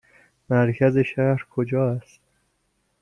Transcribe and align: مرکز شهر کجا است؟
مرکز 0.49 0.97
شهر 0.97 1.45
کجا 1.49 1.91
است؟ 1.91 2.19